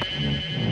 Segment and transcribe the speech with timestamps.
[0.00, 0.69] out.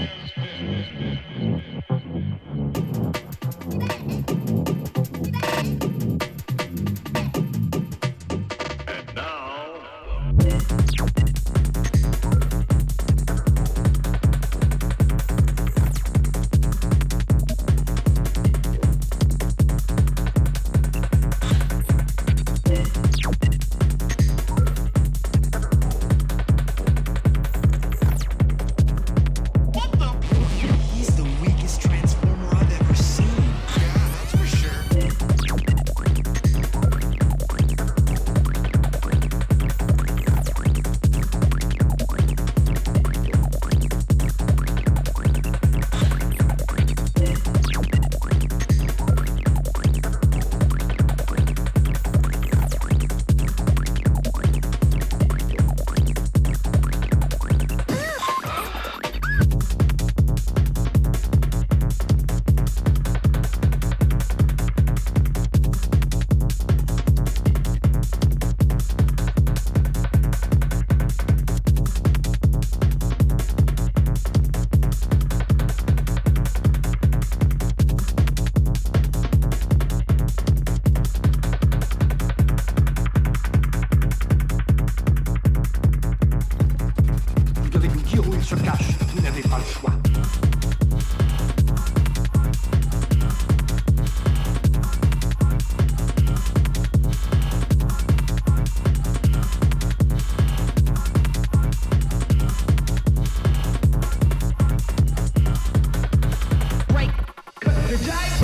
[108.04, 108.37] Jake.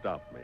[0.00, 0.39] Stop me.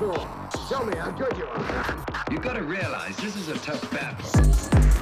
[0.00, 0.26] Cool.
[0.66, 2.24] Show me how good you are.
[2.30, 4.99] You gotta realize this is a tough battle.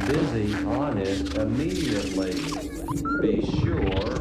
[0.00, 2.34] busy on it immediately.
[3.20, 4.12] Be sure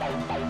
[0.00, 0.40] Bye.